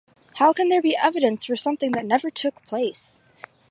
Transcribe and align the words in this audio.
How 0.37 0.51
can 0.51 0.69
there 0.69 0.81
be 0.81 0.97
evidence 0.97 1.45
for 1.45 1.55
something 1.55 1.91
that 1.91 2.07
never 2.07 2.31
took 2.31 2.65
place? 2.65 3.21